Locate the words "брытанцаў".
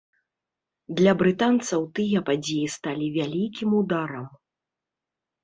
1.19-1.81